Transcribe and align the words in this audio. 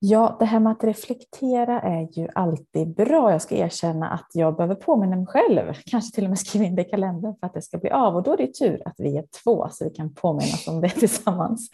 Ja, 0.00 0.36
det 0.38 0.44
här 0.44 0.60
med 0.60 0.72
att 0.72 0.84
reflektera 0.84 1.80
är 1.80 2.08
ju 2.18 2.28
alltid 2.34 2.94
bra. 2.94 3.32
Jag 3.32 3.42
ska 3.42 3.56
erkänna 3.56 4.08
att 4.08 4.26
jag 4.34 4.56
behöver 4.56 4.74
påminna 4.74 5.16
mig 5.16 5.26
själv, 5.26 5.72
kanske 5.86 6.14
till 6.14 6.24
och 6.24 6.30
med 6.30 6.38
skriva 6.38 6.64
in 6.64 6.76
det 6.76 6.82
i 6.82 6.84
kalendern 6.84 7.34
för 7.40 7.46
att 7.46 7.54
det 7.54 7.62
ska 7.62 7.78
bli 7.78 7.90
av. 7.90 8.16
Och 8.16 8.22
då 8.22 8.32
är 8.32 8.36
det 8.36 8.54
tur 8.54 8.82
att 8.84 8.94
vi 8.98 9.16
är 9.16 9.24
två 9.44 9.68
så 9.70 9.84
vi 9.84 9.90
kan 9.90 10.14
påminna 10.14 10.54
oss 10.54 10.68
om 10.68 10.80
det 10.80 10.88
tillsammans. 10.98 11.70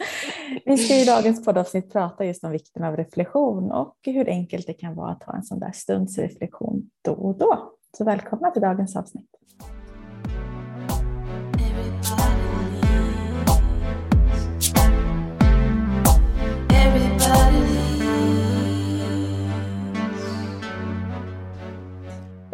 Vi 0.65 0.77
ska 0.77 0.95
i 0.95 1.05
dagens 1.05 1.45
poddavsnitt 1.45 1.93
prata 1.93 2.25
just 2.25 2.43
om 2.43 2.51
vikten 2.51 2.83
av 2.83 2.97
reflektion 2.97 3.71
och 3.71 3.95
hur 4.05 4.29
enkelt 4.29 4.67
det 4.67 4.73
kan 4.73 4.95
vara 4.95 5.11
att 5.11 5.23
ha 5.23 5.33
en 5.35 5.43
sån 5.43 5.59
där 5.59 5.71
stunds 5.71 6.17
reflektion 6.17 6.89
då 7.01 7.11
och 7.11 7.37
då. 7.37 7.71
Så 7.97 8.03
välkomna 8.03 8.51
till 8.51 8.61
dagens 8.61 8.95
avsnitt. 8.95 9.29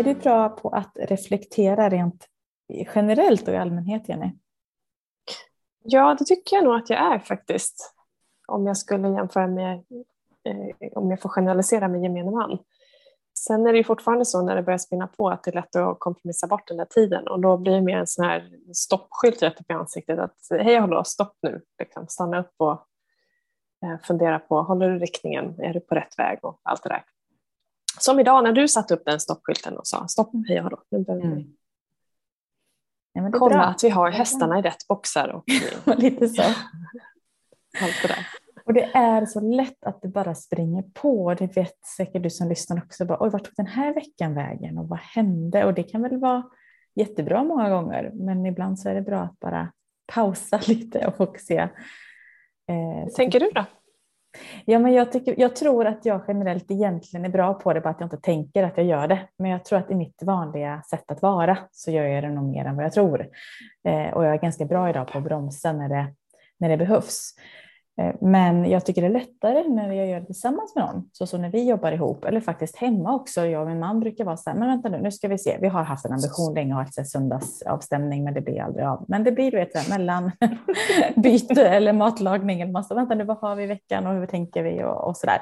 Är 0.01 0.05
du 0.05 0.13
bra 0.13 0.49
på 0.49 0.69
att 0.69 0.91
reflektera 0.95 1.89
rent 1.89 2.27
generellt 2.95 3.47
och 3.47 3.53
i 3.53 3.57
allmänhet, 3.57 4.09
Jenny? 4.09 4.31
Ja, 5.83 6.15
det 6.19 6.25
tycker 6.25 6.55
jag 6.55 6.63
nog 6.63 6.75
att 6.75 6.89
jag 6.89 7.13
är 7.13 7.19
faktiskt. 7.19 7.93
Om 8.47 8.67
jag 8.67 8.77
skulle 8.77 9.09
jämföra 9.09 9.47
med, 9.47 9.73
eh, 10.43 10.91
om 10.91 11.09
jag 11.09 11.21
får 11.21 11.29
generalisera 11.29 11.87
med 11.87 12.01
gemene 12.01 12.31
man. 12.31 12.59
Sen 13.33 13.67
är 13.67 13.71
det 13.71 13.77
ju 13.77 13.83
fortfarande 13.83 14.25
så 14.25 14.41
när 14.41 14.55
det 14.55 14.63
börjar 14.63 14.77
spinna 14.77 15.07
på 15.07 15.29
att 15.29 15.43
det 15.43 15.51
är 15.51 15.55
lätt 15.55 15.75
att 15.75 15.99
kompromissa 15.99 16.47
bort 16.47 16.67
den 16.67 16.77
där 16.77 16.85
tiden 16.85 17.27
och 17.27 17.39
då 17.39 17.57
blir 17.57 17.73
det 17.73 17.81
mer 17.81 17.97
en 17.97 18.07
sån 18.07 18.25
här 18.25 18.49
stoppskylt 18.73 19.43
rätt 19.43 19.61
upp 19.61 19.71
i 19.71 19.73
ansiktet 19.73 20.19
att 20.19 20.37
hej 20.49 20.79
hallå, 20.79 21.03
stopp 21.03 21.37
nu, 21.41 21.61
liksom, 21.79 22.07
stanna 22.07 22.39
upp 22.39 22.53
och 22.57 22.71
eh, 23.85 23.99
fundera 24.03 24.39
på, 24.39 24.61
håller 24.61 24.89
du 24.89 24.99
riktningen, 24.99 25.59
är 25.59 25.73
du 25.73 25.79
på 25.79 25.95
rätt 25.95 26.19
väg 26.19 26.39
och 26.41 26.61
allt 26.63 26.83
det 26.83 26.89
där. 26.89 27.03
Som 27.99 28.19
idag 28.19 28.43
när 28.43 28.51
du 28.51 28.67
satte 28.67 28.93
upp 28.93 29.05
den 29.05 29.19
stoppskylten 29.19 29.77
och 29.77 29.87
sa 29.87 30.07
stopp, 30.07 30.31
hej 30.47 30.57
och 30.57 30.63
hallå, 30.63 30.83
nu 30.89 30.99
behöver 30.99 31.27
vi 31.27 31.31
mm. 31.31 31.47
ja, 33.13 33.39
kolla 33.39 33.55
bra. 33.55 33.63
att 33.63 33.83
vi 33.83 33.89
har 33.89 34.11
hästarna 34.11 34.59
i 34.59 34.61
rätt 34.61 34.87
boxar. 34.87 35.27
Och, 35.27 35.43
Lite 35.97 36.27
så. 36.27 36.41
Allt 37.81 38.01
det 38.01 38.07
där. 38.07 38.27
Och 38.65 38.73
det 38.73 38.83
är 38.93 39.25
så 39.25 39.39
lätt 39.39 39.83
att 39.85 40.01
det 40.01 40.07
bara 40.07 40.35
springer 40.35 40.81
på. 40.93 41.33
Det 41.33 41.57
vet 41.57 41.85
säkert 41.97 42.23
du 42.23 42.29
som 42.29 42.49
lyssnar 42.49 42.77
också. 42.77 43.05
Bara, 43.05 43.17
Oj, 43.21 43.29
vart 43.29 43.43
tog 43.43 43.53
den 43.55 43.67
här 43.67 43.93
veckan 43.93 44.33
vägen 44.33 44.77
och 44.77 44.87
vad 44.87 44.99
hände? 44.99 45.65
Och 45.65 45.73
det 45.73 45.83
kan 45.83 46.01
väl 46.01 46.17
vara 46.17 46.43
jättebra 46.95 47.43
många 47.43 47.69
gånger, 47.69 48.11
men 48.13 48.45
ibland 48.45 48.79
så 48.79 48.89
är 48.89 48.93
det 48.93 49.01
bra 49.01 49.19
att 49.19 49.39
bara 49.39 49.71
pausa 50.13 50.59
lite 50.67 51.07
och 51.07 51.17
fokusera. 51.17 51.69
Eh, 52.69 53.13
tänker 53.15 53.39
du 53.39 53.51
då? 53.55 53.65
Ja, 54.65 54.79
men 54.79 54.93
jag, 54.93 55.11
tycker, 55.11 55.35
jag 55.37 55.55
tror 55.55 55.85
att 55.85 56.05
jag 56.05 56.21
generellt 56.27 56.71
egentligen 56.71 57.25
är 57.25 57.29
bra 57.29 57.53
på 57.53 57.73
det, 57.73 57.81
bara 57.81 57.89
att 57.89 57.99
jag 57.99 58.05
inte 58.05 58.17
tänker 58.17 58.63
att 58.63 58.77
jag 58.77 58.85
gör 58.85 59.07
det. 59.07 59.27
Men 59.37 59.51
jag 59.51 59.65
tror 59.65 59.79
att 59.79 59.91
i 59.91 59.95
mitt 59.95 60.23
vanliga 60.23 60.81
sätt 60.89 61.11
att 61.11 61.21
vara 61.21 61.57
så 61.71 61.91
gör 61.91 62.05
jag 62.05 62.23
det 62.23 62.29
nog 62.29 62.49
mer 62.49 62.65
än 62.65 62.75
vad 62.75 62.85
jag 62.85 62.93
tror. 62.93 63.27
Eh, 63.83 64.13
och 64.13 64.25
jag 64.25 64.33
är 64.33 64.37
ganska 64.37 64.65
bra 64.65 64.89
idag 64.89 65.07
på 65.07 65.17
att 65.17 65.23
bromsa 65.23 65.73
när 65.73 65.89
det, 65.89 66.13
när 66.59 66.69
det 66.69 66.77
behövs. 66.77 67.33
Eh, 68.01 68.15
men 68.21 68.69
jag 68.69 68.85
tycker 68.85 69.01
det 69.01 69.07
är 69.07 69.11
lättare 69.11 69.67
när 69.67 69.93
jag 69.93 70.07
gör 70.07 70.19
det 70.19 70.25
tillsammans 70.25 70.75
med 70.75 70.85
någon, 70.85 71.09
så 71.11 71.27
som 71.27 71.41
när 71.41 71.49
vi 71.49 71.69
jobbar 71.69 71.91
ihop 71.91 72.25
eller 72.25 72.41
faktiskt 72.41 72.75
hemma 72.75 73.15
också. 73.15 73.45
Jag 73.45 73.61
och 73.61 73.67
min 73.67 73.79
man 73.79 73.99
brukar 73.99 74.25
vara 74.25 74.37
så 74.37 74.49
här, 74.49 74.57
men 74.57 74.67
vänta 74.67 74.89
nu, 74.89 75.01
nu 75.01 75.11
ska 75.11 75.27
vi 75.27 75.37
se. 75.37 75.57
Vi 75.61 75.67
har 75.67 75.83
haft 75.83 76.05
en 76.05 76.13
ambition 76.13 76.53
länge 76.53 76.73
att 76.73 76.95
ha 76.95 77.01
ett 77.01 77.09
söndagsavstämning, 77.09 78.23
men 78.23 78.33
det 78.33 78.41
blir 78.41 78.61
aldrig 78.61 78.85
av. 78.85 79.05
Men 79.07 79.23
det 79.23 79.31
blir 79.31 79.51
du 79.51 79.57
vet, 79.57 79.89
mellanbyte 79.89 81.67
eller 81.67 81.93
matlagning. 81.93 82.61
Eller 82.61 82.71
massa, 82.71 82.95
vänta 82.95 83.15
nu, 83.15 83.23
vad 83.23 83.37
har 83.37 83.55
vi 83.55 83.63
i 83.63 83.67
veckan 83.67 84.07
och 84.07 84.13
hur 84.13 84.25
tänker 84.25 84.63
vi 84.63 84.83
och, 84.83 85.07
och 85.07 85.17
så 85.17 85.27
där. 85.27 85.41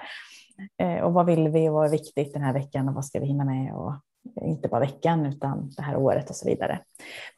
Eh, 0.78 1.04
och 1.04 1.14
vad 1.14 1.26
vill 1.26 1.50
vi 1.50 1.70
och 1.70 1.74
vad 1.74 1.86
är 1.86 1.92
viktigt 1.92 2.34
den 2.34 2.42
här 2.42 2.54
veckan 2.54 2.90
och 2.90 2.96
vad 2.96 3.06
ska 3.06 3.20
vi 3.20 3.26
hinna 3.26 3.46
med 3.46 3.74
och 3.74 3.94
inte 4.42 4.68
bara 4.68 4.80
veckan 4.80 5.26
utan 5.26 5.72
det 5.78 5.82
här 5.82 5.98
året 5.98 6.30
och 6.30 6.36
så 6.36 6.50
vidare. 6.50 6.80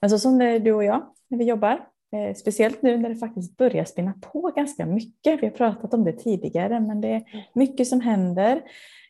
Men 0.02 0.10
så 0.10 0.20
som 0.20 0.38
det 0.38 0.46
är 0.46 0.60
du 0.60 0.74
och 0.74 0.84
jag 0.84 1.02
när 1.28 1.38
vi 1.38 1.46
jobbar 1.46 1.80
Eh, 2.16 2.36
speciellt 2.36 2.82
nu 2.82 2.98
när 2.98 3.10
det 3.10 3.16
faktiskt 3.16 3.58
börjar 3.58 3.86
spinna 3.86 4.14
på 4.22 4.52
ganska 4.56 4.86
mycket. 4.86 5.44
Vi 5.44 5.48
har 5.48 5.54
pratat 5.54 5.94
om 5.94 6.04
det 6.04 6.14
tidigare, 6.14 6.80
men 6.80 7.02
det 7.02 7.08
är 7.08 7.24
mycket 7.54 7.88
som 7.88 8.02
händer. 8.02 8.62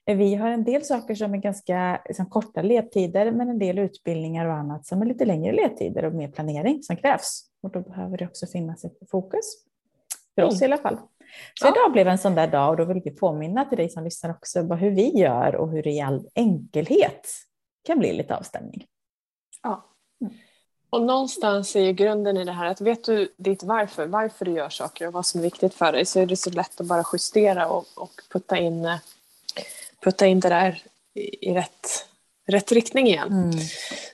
Eh, 0.06 0.17
vi 0.17 0.35
har 0.35 0.50
en 0.50 0.63
del 0.63 0.84
saker 0.84 1.16
som 1.16 1.34
är 1.34 1.38
ganska 1.38 2.01
liksom, 2.06 2.25
korta 2.25 2.62
ledtider, 2.62 3.31
men 3.31 3.50
en 3.50 3.59
del 3.59 3.79
utbildningar 3.79 4.45
och 4.45 4.53
annat 4.53 4.85
som 4.85 5.01
är 5.01 5.06
lite 5.06 5.25
längre 5.25 5.51
ledtider 5.51 6.06
och 6.06 6.13
mer 6.13 6.28
planering 6.28 6.84
som 6.84 6.95
krävs. 6.95 7.44
Och 7.63 7.72
då 7.72 7.81
behöver 7.81 8.17
det 8.17 8.25
också 8.25 8.47
finnas 8.47 8.85
ett 8.85 9.09
fokus. 9.12 9.45
För 10.35 10.44
oss 10.44 10.62
mm. 10.62 10.72
i 10.72 10.73
alla 10.73 10.81
fall. 10.81 10.97
Så 11.53 11.68
ja. 11.68 11.72
idag 11.72 11.91
blev 11.91 12.07
en 12.07 12.18
sån 12.18 12.35
där 12.35 12.47
dag 12.47 12.69
och 12.69 12.78
då 12.78 12.85
vill 12.85 13.01
vi 13.06 13.12
påminna 13.12 13.66
till 13.66 13.78
dig 13.78 13.89
som 13.89 14.03
lyssnar 14.03 14.31
också 14.31 14.68
på 14.68 14.75
hur 14.75 14.91
vi 14.91 15.09
gör 15.19 15.56
och 15.56 15.72
hur 15.72 15.83
det 15.83 15.91
i 15.91 16.01
all 16.01 16.28
enkelhet 16.35 17.28
kan 17.83 18.00
bli 18.00 18.13
lite 18.13 18.35
avstämning. 18.35 18.85
Ja. 19.63 19.91
Och 20.91 21.02
någonstans 21.02 21.75
är 21.75 21.81
ju 21.81 21.94
grunden 21.94 22.38
i 22.38 22.46
det 22.46 22.52
här 22.52 22.66
att 22.66 22.81
vet 22.81 23.03
du 23.03 23.34
ditt 23.38 23.63
varför, 23.63 24.06
varför 24.06 24.46
du 24.46 24.52
gör 24.52 24.69
saker 24.69 25.07
och 25.07 25.13
vad 25.13 25.25
som 25.25 25.40
är 25.40 25.44
viktigt 25.44 25.74
för 25.74 25.91
dig 25.91 26.06
så 26.06 26.19
är 26.19 26.25
det 26.25 26.38
så 26.38 26.50
lätt 26.50 26.81
att 26.81 26.88
bara 26.88 27.03
justera 27.13 27.68
och, 27.68 27.85
och 27.96 28.12
putta, 28.29 28.57
in, 28.57 28.97
putta 30.03 30.28
in 30.28 30.40
det 30.40 30.50
där 30.50 30.84
i, 31.13 31.50
i 31.50 31.53
rätt, 31.53 32.07
rätt 32.47 32.72
riktning 32.72 33.07
igen. 33.07 33.31
Mm. 33.31 33.59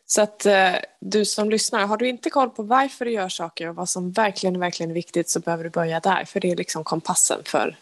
Så 0.05 0.21
att 0.21 0.45
eh, 0.45 0.75
du 0.99 1.25
som 1.25 1.49
lyssnar, 1.49 1.87
har 1.87 1.97
du 1.97 2.09
inte 2.09 2.29
koll 2.29 2.49
på 2.49 2.63
varför 2.63 3.05
du 3.05 3.11
gör 3.11 3.29
saker 3.29 3.69
och 3.69 3.75
vad 3.75 3.89
som 3.89 4.11
verkligen, 4.11 4.59
verkligen 4.59 4.89
är 4.89 4.95
viktigt 4.95 5.29
så 5.29 5.39
behöver 5.39 5.63
du 5.63 5.69
börja 5.69 5.99
där 5.99 6.25
för 6.25 6.39
det 6.39 6.51
är 6.51 6.55
liksom 6.55 6.83
kompassen 6.83 7.41
för, 7.45 7.77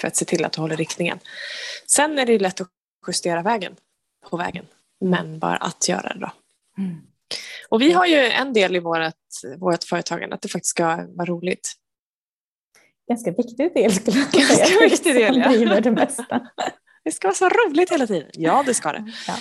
för 0.00 0.08
att 0.08 0.16
se 0.16 0.24
till 0.24 0.44
att 0.44 0.52
du 0.52 0.60
håller 0.60 0.76
riktningen. 0.76 1.18
Sen 1.86 2.18
är 2.18 2.26
det 2.26 2.38
lätt 2.38 2.60
att 2.60 2.68
justera 3.06 3.42
vägen 3.42 3.76
på 4.30 4.36
vägen, 4.36 4.66
men 5.00 5.38
bara 5.38 5.56
att 5.56 5.88
göra 5.88 6.14
det 6.14 6.20
då. 6.20 6.30
Mm. 7.70 7.74
Och 7.76 7.80
vi 7.80 7.92
har 7.92 8.06
ju 8.06 8.16
en 8.16 8.52
del 8.52 8.76
i 8.76 8.78
vårt, 8.78 9.14
vårt 9.58 9.84
företagande 9.84 10.34
att 10.34 10.42
det 10.42 10.48
faktiskt 10.48 10.70
ska 10.70 10.86
vara 11.08 11.26
roligt. 11.26 11.72
Ganska 13.08 13.30
viktig 13.30 13.74
del 13.74 13.92
skulle 13.92 14.18
jag 14.18 14.32
säga. 14.32 14.58
Ganska 14.58 14.84
viktig 14.84 15.14
del, 15.14 15.36
ja. 15.36 15.48
driver 15.48 15.80
det 15.80 15.90
mesta. 15.90 16.40
Det 17.04 17.12
ska 17.12 17.28
vara 17.28 17.34
så 17.34 17.48
roligt 17.48 17.92
hela 17.92 18.06
tiden. 18.06 18.30
Ja, 18.32 18.62
det 18.66 18.74
ska 18.74 18.92
det. 18.92 19.12
Ja. 19.26 19.34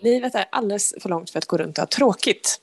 Livet 0.00 0.34
är 0.34 0.44
alldeles 0.52 0.94
för 1.00 1.08
långt 1.08 1.30
för 1.30 1.38
att 1.38 1.46
gå 1.46 1.56
runt 1.56 1.78
och 1.78 1.82
ha 1.82 1.86
tråkigt. 1.86 2.58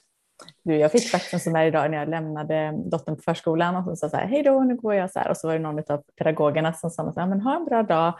Du, 0.64 0.76
jag 0.76 0.92
fick 0.92 1.10
faktiskt 1.10 1.34
en 1.34 1.40
sån 1.40 1.54
där 1.54 1.66
idag 1.66 1.92
när 1.92 1.98
jag 1.98 2.10
lämnade 2.10 2.74
dottern 2.86 3.16
på 3.16 3.22
förskolan 3.22 3.76
och 3.76 3.84
hon 3.84 3.98
sa 3.98 4.10
så 4.10 4.18
här, 4.18 4.28
hej 4.28 4.44
då, 4.44 4.60
nu 4.60 4.76
går 4.76 4.94
jag 4.94 5.12
så 5.12 5.20
här. 5.20 5.30
Och 5.30 5.38
så 5.38 5.48
var 5.48 5.54
det 5.54 5.60
någon 5.60 5.80
av 5.80 6.04
pedagogerna 6.18 6.74
som 6.74 6.90
sa 6.90 7.14
så 7.14 7.20
här, 7.20 7.28
men 7.28 7.42
ha 7.42 7.56
en 7.56 7.66
bra 7.66 7.84
dag. 7.84 8.14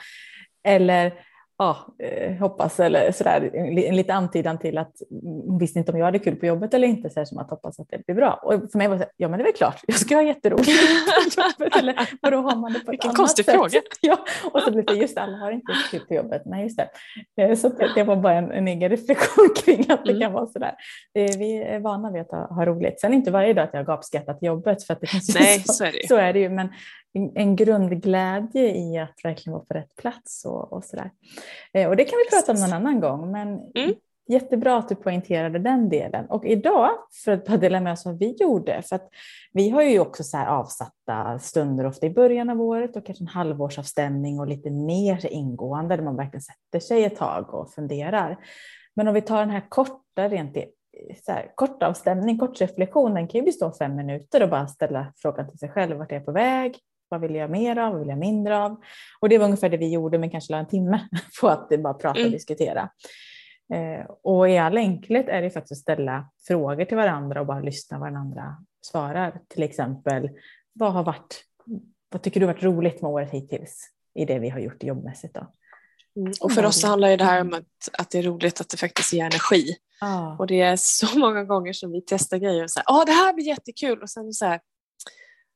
Eller 0.64 1.14
ja, 1.62 1.78
eh, 2.00 2.34
hoppas 2.34 2.80
eller 2.80 3.12
sådär, 3.12 3.56
en 3.56 3.96
liten 3.96 4.16
antydan 4.16 4.60
till 4.60 4.78
att 4.78 5.02
hon 5.48 5.58
visste 5.58 5.80
inte 5.80 5.92
om 5.92 5.98
jag 5.98 6.06
hade 6.06 6.20
kul 6.20 6.36
på 6.36 6.46
jobbet 6.46 6.74
eller 6.74 6.88
inte, 6.88 7.10
så 7.10 7.20
här, 7.20 7.26
som 7.26 7.38
att 7.38 7.50
hoppas 7.50 7.80
att 7.80 7.88
det 7.90 8.06
blir 8.06 8.16
bra. 8.16 8.40
Och 8.44 8.72
för 8.72 8.78
mig 8.78 8.88
var 8.88 8.96
det 8.96 9.04
så 9.04 9.10
ja 9.18 9.28
men 9.28 9.38
det 9.38 9.44
är 9.44 9.46
väl 9.46 9.54
klart, 9.54 9.82
jag 9.88 9.98
ska 9.98 10.16
ha 10.16 10.24
jätteroligt 10.24 10.68
på 11.38 11.42
jobbet. 11.42 11.76
Eller 11.80 12.10
vadå, 12.22 12.38
har 12.38 12.56
man 12.56 12.74
det 12.74 12.80
på 12.80 12.92
Vilken 12.92 13.14
konstig 13.14 13.46
sätt? 13.46 13.56
fråga. 13.56 13.82
Ja, 14.02 14.18
och 14.54 14.62
så 14.62 14.72
blev 14.72 14.86
det 14.86 14.94
just 14.94 15.18
alla 15.18 15.38
har 15.38 15.52
inte 15.52 15.74
kul 15.92 16.00
på 16.00 16.14
jobbet. 16.14 16.42
Nej, 16.46 16.64
just 16.64 16.80
det. 17.36 17.44
Eh, 17.44 17.56
så 17.56 17.70
det, 17.70 17.92
det 17.96 18.04
var 18.04 18.16
bara 18.16 18.34
en, 18.34 18.52
en 18.52 18.68
egen 18.68 18.90
reflektion 18.90 19.50
kring 19.66 19.80
att 19.90 20.06
det 20.06 20.12
mm. 20.12 20.22
kan 20.22 20.34
vara 20.34 20.48
sådär. 20.48 20.76
Vi 21.14 21.64
är 21.64 21.80
vana 21.80 22.12
vid 22.12 22.22
att 22.22 22.32
ha, 22.32 22.54
ha 22.54 22.66
roligt. 22.66 23.02
Sen 23.02 23.14
inte 23.14 23.32
varje 23.32 23.54
dag 23.54 23.64
att 23.64 23.74
jag 23.74 23.86
gapskrattar 23.86 24.34
till 24.34 24.48
jobbet, 24.48 24.84
för 24.84 24.94
att 24.94 25.02
det 25.02 25.08
finns 25.08 25.36
Nej, 25.40 25.60
så, 25.60 25.74
så, 25.74 25.84
är 25.84 25.92
det 25.92 26.08
så 26.08 26.16
är 26.16 26.34
det 26.34 26.40
ju. 26.40 26.50
Men 26.50 26.70
en 27.14 27.56
grundglädje 27.56 28.76
i 28.76 28.98
att 28.98 29.20
verkligen 29.24 29.54
vara 29.54 29.66
på 29.66 29.74
rätt 29.74 29.96
plats 29.96 30.46
och, 30.46 30.74
och 30.74 30.84
sådär. 30.84 31.12
Eh, 31.74 31.90
och 31.90 31.96
det 31.96 32.04
kan 32.04 32.18
vi 32.18 32.30
prata 32.30 32.52
om 32.52 32.60
någon 32.60 32.74
annan 32.74 33.00
gång, 33.00 33.32
men 33.32 33.48
mm. 33.76 33.94
jättebra 34.28 34.78
att 34.78 34.90
du 34.90 34.96
poängterade 34.96 35.60
den 35.60 35.90
delen. 35.90 36.26
Och 36.26 36.46
idag, 36.46 36.90
för 37.24 37.32
att 37.32 37.46
bara 37.46 37.58
dela 37.58 37.80
med 37.80 37.94
oss 37.94 38.06
vad 38.06 38.20
vi 38.20 38.36
gjorde, 38.40 38.82
för 38.82 38.96
att 38.96 39.10
vi 39.54 39.70
har 39.70 39.82
ju 39.82 40.00
också 40.00 40.24
så 40.24 40.38
avsatta 40.38 41.40
stunder 41.40 41.86
ofta 41.86 42.06
i 42.06 42.10
början 42.10 42.50
av 42.50 42.62
året 42.62 42.96
och 42.96 43.06
kanske 43.06 43.24
en 43.24 43.28
halvårsavstämning 43.28 44.40
och 44.40 44.48
lite 44.48 44.70
mer 44.70 45.34
ingående 45.34 45.96
där 45.96 46.04
man 46.04 46.16
verkligen 46.16 46.42
sätter 46.42 46.80
sig 46.80 47.04
ett 47.04 47.16
tag 47.16 47.54
och 47.54 47.72
funderar. 47.72 48.38
Men 48.96 49.08
om 49.08 49.14
vi 49.14 49.22
tar 49.22 49.40
den 49.40 49.50
här 49.50 49.66
korta, 49.70 50.30
rent 50.30 50.58
så 51.26 51.32
här, 51.32 51.52
kort 51.56 51.84
avstämning, 51.84 52.38
kort 52.38 52.62
reflektion, 52.62 53.14
den 53.14 53.28
kan 53.28 53.40
ju 53.40 53.46
bestå 53.46 53.66
av 53.66 53.72
fem 53.72 53.96
minuter 53.96 54.44
och 54.44 54.50
bara 54.50 54.68
ställa 54.68 55.14
frågan 55.18 55.50
till 55.50 55.60
sig 55.60 55.70
själv, 55.70 55.98
vart 55.98 56.12
är 56.12 56.16
jag 56.16 56.26
på 56.26 56.32
väg? 56.32 56.80
Vad 57.12 57.22
vill 57.22 57.36
jag 57.36 57.50
mer 57.50 57.78
av? 57.78 57.92
Vad 57.92 58.00
vill 58.00 58.10
jag 58.10 58.18
mindre 58.18 58.58
av? 58.58 58.82
Och 59.20 59.30
det 59.30 59.38
var 59.38 59.46
ungefär 59.46 59.70
det 59.70 59.78
vi 59.78 59.94
gjorde, 59.94 60.18
men 60.18 60.30
kanske 60.30 60.54
la 60.54 60.60
en 60.60 60.68
timme 60.68 61.08
på 61.42 61.48
att 61.48 61.70
bara 61.70 61.94
prata 61.94 62.10
och 62.10 62.18
mm. 62.18 62.32
diskutera. 62.32 62.90
Eh, 63.74 64.06
och 64.24 64.50
i 64.50 64.58
all 64.58 64.78
enkelhet 64.78 65.30
är 65.30 65.42
det 65.42 65.50
faktiskt 65.50 65.72
att 65.72 65.78
ställa 65.78 66.30
frågor 66.48 66.86
till 66.86 66.98
varandra 66.98 67.40
och 67.40 67.48
bara 67.48 67.60
lyssna 67.60 68.00
vad 68.00 68.08
den 68.08 68.16
andra 68.16 68.58
svarar. 68.82 69.40
Till 69.48 69.64
exempel, 69.64 70.30
vad 70.74 70.94
har 70.94 71.04
varit, 71.04 71.44
vad 72.10 72.22
tycker 72.22 72.40
du 72.40 72.46
har 72.46 72.54
varit 72.54 72.64
roligt 72.64 73.02
med 73.02 73.12
året 73.12 73.32
hittills 73.32 73.88
i 74.14 74.26
det 74.26 74.40
vi 74.40 74.50
har 74.50 74.60
gjort 74.60 74.84
jobbmässigt? 74.84 75.34
Då? 75.34 75.48
Mm. 76.16 76.34
Och 76.42 76.52
för 76.52 76.66
oss 76.66 76.84
handlar 76.84 77.18
det 77.18 77.24
här 77.24 77.42
om 77.42 77.54
att, 77.54 77.90
att 77.94 78.12
det 78.12 78.20
är 78.20 78.24
roligt 78.24 78.62
att 78.62 78.70
det 78.70 78.78
faktiskt 78.78 79.14
ger 79.14 79.26
energi. 79.26 79.76
Ah. 80.02 80.36
Och 80.40 80.48
det 80.48 80.62
är 80.62 80.76
så 80.76 81.20
många 81.20 81.44
gånger 81.44 81.74
som 81.74 81.92
vi 81.92 82.02
testar 82.08 82.38
grejer 82.38 82.64
och 82.64 82.72
säger, 82.72 82.86
åh 82.90 83.06
det 83.06 83.12
här 83.12 83.34
blir 83.34 83.48
jättekul 83.48 84.02
och 84.02 84.10
sen 84.10 84.34
så 84.34 84.46
här, 84.46 84.60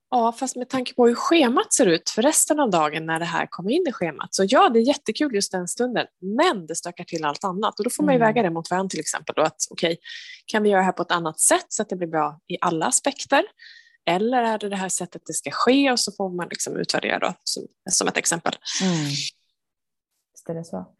Ja, 0.09 0.31
fast 0.31 0.55
med 0.55 0.69
tanke 0.69 0.93
på 0.93 1.07
hur 1.07 1.15
schemat 1.15 1.73
ser 1.73 1.85
ut 1.85 2.09
för 2.09 2.21
resten 2.21 2.59
av 2.59 2.69
dagen 2.69 3.05
när 3.05 3.19
det 3.19 3.25
här 3.25 3.47
kommer 3.49 3.71
in 3.71 3.85
i 3.87 3.91
schemat. 3.91 4.35
Så 4.35 4.45
ja, 4.47 4.69
det 4.69 4.79
är 4.79 4.83
jättekul 4.87 5.35
just 5.35 5.51
den 5.51 5.67
stunden, 5.67 6.05
men 6.37 6.65
det 6.67 6.75
stökar 6.75 7.03
till 7.03 7.25
allt 7.25 7.43
annat. 7.43 7.79
Och 7.79 7.83
då 7.83 7.89
får 7.89 8.03
man 8.03 8.13
ju 8.13 8.17
Mm. 8.17 8.27
väga 8.27 8.43
det 8.43 8.49
mot 8.49 8.71
varandra 8.71 8.89
till 8.89 8.99
exempel. 8.99 9.35
Då, 9.35 9.41
att, 9.41 9.55
okej, 9.69 9.97
kan 10.45 10.63
vi 10.63 10.69
göra 10.69 10.79
det 10.79 10.85
här 10.85 10.91
på 10.91 11.01
ett 11.01 11.11
annat 11.11 11.39
sätt 11.39 11.65
så 11.69 11.81
att 11.81 11.89
det 11.89 11.95
blir 11.95 12.07
bra 12.07 12.39
i 12.47 12.57
alla 12.61 12.85
aspekter? 12.85 13.43
Eller 14.09 14.41
är 14.43 14.57
det 14.57 14.69
det 14.69 14.75
här 14.75 14.89
sättet 14.89 15.21
det 15.25 15.33
ska 15.33 15.51
ske 15.51 15.91
och 15.91 15.99
så 15.99 16.11
får 16.11 16.29
man 16.29 16.47
liksom 16.49 16.77
utvärdera 16.77 17.19
då, 17.19 17.33
som, 17.43 17.63
som 17.91 18.07
ett 18.07 18.17
exempel. 18.17 18.53
Mm. 18.83 19.05
Visst 20.33 20.49
är 20.49 20.53
det 20.53 20.65
så. 20.65 20.94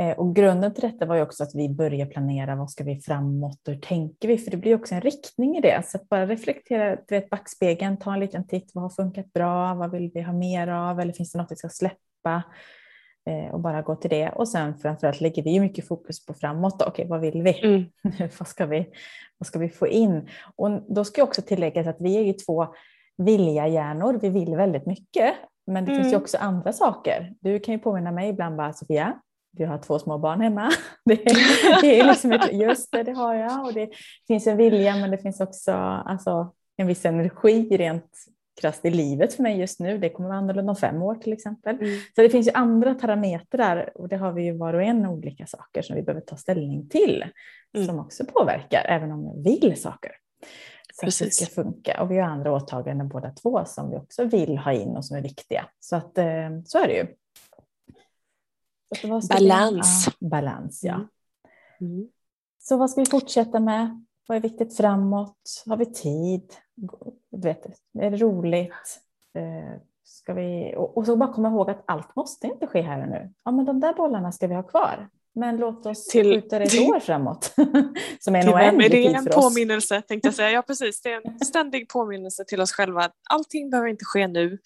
Eh, 0.00 0.18
Och 0.18 0.36
grunden 0.36 0.74
till 0.74 0.82
detta 0.90 1.06
var 1.06 1.16
ju 1.16 1.22
också 1.22 1.42
att 1.42 1.54
vi 1.54 1.68
börjar 1.68 2.06
planera 2.06 2.56
vad 2.56 2.70
ska 2.70 2.84
vi 2.84 3.00
framåt 3.00 3.68
och 3.68 3.74
hur 3.74 3.80
tänker 3.80 4.28
vi? 4.28 4.38
För 4.38 4.50
det 4.50 4.56
blir 4.56 4.74
också 4.74 4.94
en 4.94 5.00
riktning 5.00 5.56
i 5.56 5.60
det. 5.60 5.82
Så 5.86 5.96
att 5.96 6.08
bara 6.08 6.26
reflektera, 6.26 6.90
du 6.96 7.14
vet 7.14 7.30
backspegeln, 7.30 7.96
ta 7.96 8.12
en 8.14 8.20
liten 8.20 8.46
titt. 8.46 8.70
Vad 8.74 8.82
har 8.82 8.90
funkat 8.90 9.32
bra? 9.32 9.74
Vad 9.74 9.90
vill 9.90 10.10
vi 10.14 10.20
ha 10.22 10.32
mer 10.32 10.68
av? 10.68 11.00
Eller 11.00 11.12
finns 11.12 11.32
det 11.32 11.38
något 11.38 11.52
vi 11.52 11.56
ska 11.56 11.68
släppa? 11.68 12.42
Eh, 13.30 13.54
Och 13.54 13.60
bara 13.60 13.82
gå 13.82 13.94
till 13.96 14.10
det. 14.10 14.28
Och 14.30 14.48
sen 14.48 14.78
framförallt 14.78 15.20
lägger 15.20 15.42
vi 15.42 15.50
ju 15.50 15.60
mycket 15.60 15.88
fokus 15.88 16.26
på 16.26 16.34
framåt. 16.34 16.82
Okej, 16.82 17.06
vad 17.08 17.20
vill 17.20 17.42
vi? 17.42 17.60
Mm. 17.64 17.84
vad, 18.38 18.48
ska 18.48 18.66
vi, 18.66 18.86
vad 19.38 19.46
ska 19.46 19.58
vi 19.58 19.68
få 19.68 19.88
in? 19.88 20.28
Och 20.56 20.94
då 20.94 21.04
ska 21.04 21.20
jag 21.20 21.28
också 21.28 21.42
tillägga 21.42 21.90
att 21.90 22.00
vi 22.00 22.16
är 22.16 22.22
ju 22.22 22.32
två 22.32 22.66
vilja-hjärnor. 23.16 24.18
Vi 24.22 24.28
vill 24.28 24.56
väldigt 24.56 24.86
mycket. 24.86 25.34
Men 25.66 25.84
det 25.84 25.94
finns 25.94 26.06
ju 26.06 26.10
Mm. 26.10 26.22
också 26.22 26.38
andra 26.38 26.72
saker. 26.72 27.34
Du 27.40 27.58
kan 27.60 27.74
ju 27.74 27.78
påminna 27.80 28.12
mig 28.12 28.28
ibland 28.28 28.56
bara, 28.56 28.72
Sofia, 28.72 29.20
du 29.50 29.66
har 29.66 29.78
två 29.78 29.98
små 29.98 30.18
barn 30.18 30.40
hemma. 30.40 30.70
Det 31.04 31.26
är, 31.26 31.80
det 31.82 32.00
är 32.00 32.06
liksom 32.06 32.32
ett, 32.32 32.52
just 32.52 32.92
det, 32.92 33.02
det 33.02 33.12
har 33.12 33.34
jag. 33.34 33.64
Och 33.64 33.74
det 33.74 33.90
finns 34.26 34.46
en 34.46 34.56
vilja 34.56 34.96
men 34.96 35.10
det 35.10 35.18
finns 35.18 35.40
också 35.40 35.72
alltså, 35.72 36.52
en 36.76 36.86
viss 36.86 37.04
energi 37.04 37.76
rent 37.76 38.16
krasst 38.60 38.84
i 38.84 38.90
livet 38.90 39.34
för 39.34 39.42
mig 39.42 39.58
just 39.58 39.80
nu. 39.80 39.98
Det 39.98 40.10
kommer 40.10 40.28
vara 40.28 40.38
annorlunda 40.38 40.70
om 40.70 40.76
fem 40.76 41.02
år 41.02 41.14
till 41.14 41.32
exempel. 41.32 41.76
Mm. 41.76 42.00
Så 42.14 42.22
det 42.22 42.30
finns 42.30 42.46
ju 42.46 42.52
andra 42.52 42.94
parametrar 42.94 43.90
och 43.94 44.08
det 44.08 44.16
har 44.16 44.32
vi 44.32 44.42
ju 44.42 44.56
var 44.56 44.74
och 44.74 44.82
en 44.82 45.06
olika 45.06 45.46
saker 45.46 45.82
som 45.82 45.96
vi 45.96 46.02
behöver 46.02 46.20
ta 46.20 46.36
ställning 46.36 46.88
till 46.88 47.24
Mm. 47.74 47.86
som 47.86 47.98
också 47.98 48.24
påverkar 48.24 48.84
även 48.88 49.12
om 49.12 49.42
vi 49.42 49.58
vill 49.60 49.82
saker. 49.82 50.12
Så 50.92 51.00
att 51.00 51.00
det 51.00 51.06
Precis. 51.06 51.36
ska 51.36 51.62
funka. 51.62 52.02
Och 52.02 52.10
vi 52.10 52.18
har 52.18 52.28
andra 52.28 52.52
åtaganden 52.52 53.08
båda 53.08 53.30
två 53.30 53.64
som 53.64 53.90
vi 53.90 53.96
också 53.96 54.24
vill 54.24 54.58
ha 54.58 54.72
in 54.72 54.96
och 54.96 55.04
som 55.04 55.16
är 55.16 55.22
viktiga. 55.22 55.66
Så 55.80 55.96
att 55.96 56.18
eh, 56.18 56.50
så 56.64 56.78
är 56.78 56.86
det 56.86 56.94
ju. 56.94 57.06
Vi- 59.02 59.08
Balans. 59.28 60.08
Ja, 60.18 60.28
balans, 60.28 60.80
ja. 60.84 60.94
Mm. 60.94 61.08
Mm. 61.80 62.08
Så 62.58 62.76
vad 62.76 62.90
ska 62.90 63.00
vi 63.00 63.06
fortsätta 63.10 63.60
med? 63.60 64.04
Vad 64.28 64.36
är 64.36 64.40
viktigt 64.42 64.76
framåt? 64.76 65.62
Har 65.66 65.76
vi 65.76 65.86
tid? 65.86 66.52
Du 67.30 67.48
vet, 67.48 67.66
är 67.98 68.10
det 68.10 68.16
roligt? 68.16 69.00
Eh, 69.34 69.80
Ska 70.04 70.34
vi... 70.34 70.74
och, 70.76 71.06
så 71.06 71.16
bara 71.16 71.32
komma 71.32 71.48
ihåg 71.48 71.70
att 71.70 71.82
allt 71.86 72.16
måste 72.16 72.46
inte 72.46 72.66
ske 72.66 72.80
här 72.80 73.02
och 73.02 73.08
nu. 73.08 73.32
Ja, 73.44 73.50
men 73.50 73.64
de 73.64 73.80
där 73.80 73.92
bollarna 73.94 74.32
ska 74.32 74.46
vi 74.46 74.54
ha 74.54 74.62
kvar. 74.62 75.08
Men 75.34 75.56
låt 75.56 75.86
oss 75.86 76.06
Till- 76.06 76.34
skjuta 76.34 76.58
det 76.58 76.64
ett 76.64 76.80
år 76.88 77.00
framåt. 77.00 77.54
Som 78.20 78.34
är 78.34 78.38
en 78.38 78.44
Till 78.44 78.52
vem 78.54 78.60
är 78.60 78.66
oändlig 78.68 78.90
det 78.90 78.96
tid 79.08 79.16
en 79.16 79.22
för 79.24 79.30
påminnelse 79.32 80.02
tänkte 80.02 80.28
jag 80.28 80.34
säga. 80.34 80.50
Ja 80.50 80.62
precis, 80.62 81.02
det 81.02 81.12
är 81.12 81.20
en 81.28 81.38
ständig 81.44 81.88
påminnelse 81.88 82.44
till 82.44 82.60
oss 82.60 82.72
själva 82.72 83.00
att 83.04 83.12
allting 83.30 83.70
behöver 83.70 83.88
inte 83.88 84.04
ske 84.04 84.26
nu. 84.28 84.58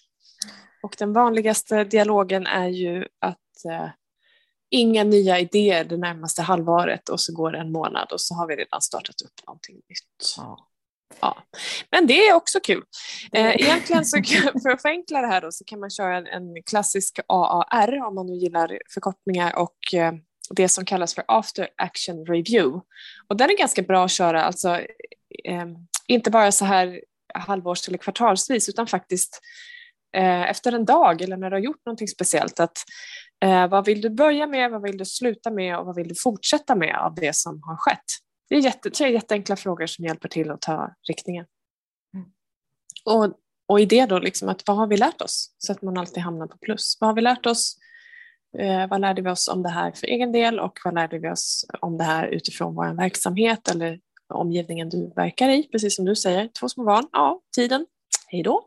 Och 0.82 0.94
den 0.98 1.12
vanligaste 1.12 1.84
dialogen 1.84 2.46
är 2.46 2.68
ju 2.68 3.06
att 3.18 3.64
eh, 3.70 3.88
inga 4.74 5.04
nya 5.04 5.38
idéer 5.38 5.84
det 5.84 5.96
närmaste 5.96 6.42
halvåret 6.42 7.08
och 7.08 7.20
så 7.20 7.32
går 7.34 7.52
det 7.52 7.58
en 7.58 7.72
månad 7.72 8.12
och 8.12 8.20
så 8.20 8.34
har 8.34 8.46
vi 8.46 8.56
redan 8.56 8.82
startat 8.82 9.22
upp 9.22 9.46
någonting 9.46 9.74
nytt. 9.74 10.34
Ja. 10.36 10.68
Ja. 11.20 11.36
Men 11.90 12.06
det 12.06 12.26
är 12.28 12.34
också 12.34 12.60
kul. 12.60 12.82
Eh, 13.32 13.54
egentligen 13.54 14.04
så 14.04 14.22
för 14.62 14.70
att 14.70 14.82
förenkla 14.82 15.20
det 15.20 15.26
här 15.26 15.40
då, 15.40 15.52
så 15.52 15.64
kan 15.64 15.80
man 15.80 15.90
köra 15.90 16.16
en, 16.16 16.26
en 16.26 16.62
klassisk 16.62 17.20
AAR 17.28 18.06
om 18.06 18.14
man 18.14 18.26
nu 18.26 18.34
gillar 18.34 18.78
förkortningar 18.94 19.56
och 19.56 19.94
eh, 19.94 20.12
det 20.50 20.68
som 20.68 20.84
kallas 20.84 21.14
för 21.14 21.24
After 21.28 21.68
Action 21.76 22.26
Review. 22.26 22.80
Och 23.28 23.36
den 23.36 23.50
är 23.50 23.58
ganska 23.58 23.82
bra 23.82 24.04
att 24.04 24.10
köra, 24.10 24.44
alltså 24.44 24.78
eh, 25.44 25.66
inte 26.06 26.30
bara 26.30 26.52
så 26.52 26.64
här 26.64 27.00
halvårs 27.34 27.88
eller 27.88 27.98
kvartalsvis 27.98 28.68
utan 28.68 28.86
faktiskt 28.86 29.40
eh, 30.16 30.50
efter 30.50 30.72
en 30.72 30.84
dag 30.84 31.22
eller 31.22 31.36
när 31.36 31.50
du 31.50 31.56
har 31.56 31.60
gjort 31.60 31.86
någonting 31.86 32.08
speciellt. 32.08 32.60
Att, 32.60 32.84
eh, 33.44 33.68
vad 33.68 33.84
vill 33.84 34.00
du 34.00 34.10
börja 34.10 34.46
med, 34.46 34.70
vad 34.70 34.82
vill 34.82 34.98
du 34.98 35.04
sluta 35.04 35.50
med 35.50 35.78
och 35.78 35.86
vad 35.86 35.96
vill 35.96 36.08
du 36.08 36.14
fortsätta 36.14 36.74
med 36.74 36.96
av 36.96 37.14
det 37.14 37.36
som 37.36 37.62
har 37.62 37.76
skett? 37.76 38.04
Det 38.48 38.54
är 38.54 38.60
jätte, 38.60 38.90
tre 38.90 39.12
jätteenkla 39.12 39.56
frågor 39.56 39.86
som 39.86 40.04
hjälper 40.04 40.28
till 40.28 40.50
att 40.50 40.60
ta 40.60 40.94
riktningen. 41.08 41.46
Mm. 42.14 42.26
Och, 43.04 43.38
och 43.68 43.80
i 43.80 43.86
det 43.86 44.06
då, 44.06 44.18
liksom 44.18 44.48
att 44.48 44.62
vad 44.66 44.76
har 44.76 44.86
vi 44.86 44.96
lärt 44.96 45.20
oss? 45.20 45.54
Så 45.58 45.72
att 45.72 45.82
man 45.82 45.98
alltid 45.98 46.22
hamnar 46.22 46.46
på 46.46 46.58
plus. 46.58 46.98
Vad 47.00 47.08
har 47.08 47.14
vi 47.14 47.20
lärt 47.20 47.46
oss? 47.46 47.76
Eh, 48.58 48.86
vad 48.88 49.00
lärde 49.00 49.22
vi 49.22 49.30
oss 49.30 49.48
om 49.48 49.62
det 49.62 49.68
här 49.68 49.92
för 49.92 50.06
egen 50.06 50.32
del 50.32 50.60
och 50.60 50.78
vad 50.84 50.94
lärde 50.94 51.18
vi 51.18 51.30
oss 51.30 51.66
om 51.80 51.98
det 51.98 52.04
här 52.04 52.26
utifrån 52.26 52.74
vår 52.74 52.94
verksamhet 52.96 53.68
eller 53.68 54.00
omgivningen 54.28 54.88
du 54.88 55.12
verkar 55.16 55.48
i? 55.48 55.62
Precis 55.62 55.96
som 55.96 56.04
du 56.04 56.16
säger, 56.16 56.48
två 56.60 56.68
små 56.68 56.84
barn, 56.84 57.08
ja, 57.12 57.40
tiden, 57.56 57.86
hej 58.26 58.42
då. 58.42 58.66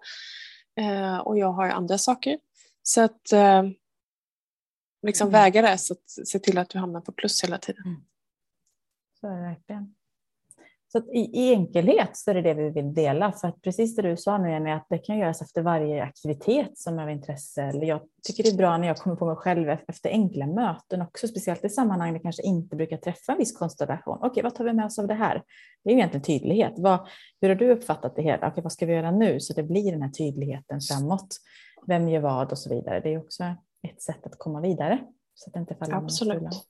Eh, 0.80 1.18
och 1.18 1.38
jag 1.38 1.52
har 1.52 1.70
andra 1.70 1.98
saker. 1.98 2.38
Så 2.84 3.02
att 3.02 3.32
eh, 3.32 3.64
liksom 5.02 5.28
Mm. 5.28 5.32
väga 5.32 5.62
det, 5.62 5.78
så 5.78 5.94
att 5.94 6.28
se 6.28 6.40
till 6.40 6.58
att 6.58 6.70
du 6.70 6.80
hamnar 6.80 7.02
på 7.02 7.12
plus 7.12 7.44
hela 7.44 7.58
tiden. 7.58 7.84
Så 9.20 9.28
är 9.28 9.36
det 9.36 9.42
verkligen. 9.42 9.94
Så 10.92 11.00
i, 11.14 11.20
i 11.20 11.54
enkelhet 11.54 12.18
så 12.18 12.32
är 12.32 12.36
det 12.36 12.42
det 12.42 12.54
vi 12.54 12.70
vill 12.70 12.94
dela. 12.94 13.32
För 13.32 13.48
att 13.48 13.62
precis 13.62 13.96
det 13.96 14.02
du 14.02 14.18
sa 14.18 14.38
nu 14.38 14.52
Jenny, 14.52 14.72
att 14.72 14.86
det 14.90 14.98
kan 14.98 15.18
göras 15.18 15.42
efter 15.42 15.62
varje 15.62 16.04
aktivitet 16.04 16.78
som 16.78 17.00
är 17.00 17.04
av 17.04 17.10
intresse. 17.10 17.72
Jag 17.82 18.02
tycker 18.24 18.44
det 18.44 18.50
är 18.50 18.58
bra 18.58 18.78
när 18.78 18.88
jag 18.88 18.98
kommer 18.98 19.16
på 19.16 19.26
mig 19.26 19.36
själv 19.36 19.70
efter 19.70 20.10
enkla 20.10 20.48
möten 20.48 21.02
också, 21.02 21.28
speciellt 21.28 21.66
i 21.66 21.70
sammanhang 21.70 22.10
där 22.10 22.16
jag 22.16 22.24
kanske 22.24 22.44
inte 22.44 22.76
brukar 22.76 22.98
träffa 22.98 23.32
en 23.32 23.38
viss 23.38 23.58
konstellation. 23.58 24.20
Okej, 24.22 24.44
vad 24.44 24.56
tar 24.56 24.64
vi 24.64 24.74
med 24.74 24.86
oss 24.86 25.00
av 25.00 25.08
det 25.08 25.14
här? 25.14 25.44
Det 25.84 25.90
är 25.90 25.94
ju 25.94 26.00
egentligen 26.00 26.24
tydlighet. 26.24 26.74
Vad, 26.78 27.08
hur 27.42 27.50
har 27.50 27.56
du 27.56 27.72
uppfattat 27.72 28.16
det 28.16 28.22
hela? 28.22 28.48
Okej, 28.48 28.64
vad 28.64 28.72
ska 28.72 28.86
vi 28.86 28.94
göra 28.94 29.12
nu? 29.12 29.40
Så 29.40 29.54
det 29.54 29.64
blir 29.64 29.92
den 29.92 30.02
här 30.02 30.10
tydligheten 30.10 30.82
framåt. 30.82 31.38
Vem 31.88 32.10
gör 32.10 32.22
vad 32.22 32.52
och 32.52 32.60
så 32.60 32.70
vidare. 32.70 33.00
Det 33.00 33.14
är 33.14 33.18
också 33.18 33.44
ett 33.84 34.02
sätt 34.02 34.26
att 34.26 34.40
komma 34.40 34.62
vidare. 34.62 35.00
Så 35.34 35.50
att 35.50 35.54
det 35.54 35.60
inte 35.60 35.76
faller 35.76 35.96
Absolut. 35.96 36.68